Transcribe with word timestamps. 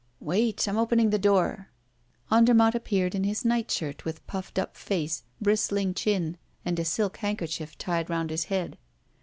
"Wait 0.19 0.67
I'm 0.67 0.79
opening 0.79 1.11
the 1.11 1.19
door." 1.19 1.69
Andermatt 2.31 2.73
appeared 2.73 3.13
in 3.13 3.23
his 3.23 3.45
nightshirt, 3.45 4.03
with 4.03 4.25
puffed 4.25 4.57
up 4.57 4.75
face, 4.75 5.21
bristling 5.39 5.93
chin, 5.93 6.37
and 6.65 6.79
a 6.79 6.85
silk 6.85 7.17
handkerchief 7.17 7.77
tied 7.77 8.09
round 8.09 8.31
his 8.31 8.45
head. 8.45 8.79